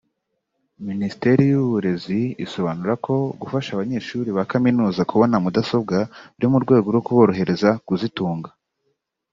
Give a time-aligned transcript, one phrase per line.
[0.87, 5.97] Minisiteri y’Uburezi isobanura ko gufasha abanyeshuri ba Kaminuza kubona mudasobwa
[6.35, 8.49] biri mu rwego rwo kuborohereza kuzitunga